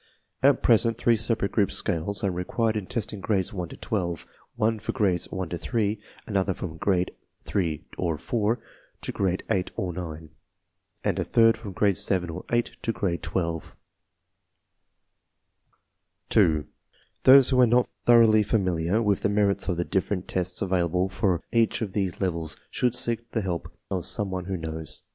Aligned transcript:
At 0.41 0.63
present 0.63 0.97
three 0.97 1.15
separate 1.15 1.51
group 1.51 1.71
scales 1.71 2.23
are 2.23 2.31
re 2.31 2.43
quired 2.43 2.75
in 2.75 2.87
testing 2.87 3.21
Grades 3.21 3.53
1 3.53 3.69
to 3.69 3.77
12: 3.77 4.25
one 4.55 4.79
for 4.79 4.93
Grades 4.93 5.29
1 5.31 5.49
to 5.49 5.59
3, 5.59 5.93
THE 5.93 5.99
PROBLEM 5.99 6.01
28 6.25 6.25
/ 6.25 6.27
another 6.31 6.53
from 6.55 6.77
Grade 6.77 7.11
3 7.43 7.85
or 7.99 8.17
4 8.17 8.59
to 9.01 9.11
Grade 9.11 9.43
8 9.51 9.69
or 9.75 9.93
9, 9.93 10.29
and 11.03 11.19
a 11.19 11.23
third 11.23 11.55
from 11.55 11.73
Grade 11.73 11.99
7 11.99 12.31
or 12.31 12.45
8 12.51 12.77
to 12.81 12.91
Grade 12.91 13.21
12. 13.21 13.75
2. 16.29 16.65
Those 17.25 17.49
who 17.51 17.61
are 17.61 17.67
not 17.67 17.87
thoroughly 18.07 18.41
familiar 18.41 19.03
with 19.03 19.21
the 19.21 19.29
merits 19.29 19.67
of 19.69 19.77
the 19.77 19.85
different 19.85 20.27
tests 20.27 20.63
available 20.63 21.09
for 21.09 21.43
each 21.51 21.83
of 21.83 21.93
these 21.93 22.19
levels 22.19 22.57
should 22.71 22.95
seek 22.95 23.29
the 23.33 23.41
help 23.41 23.71
of 23.91 24.05
some 24.07 24.31
one 24.31 24.45
who 24.45 24.57
knows. 24.57 25.03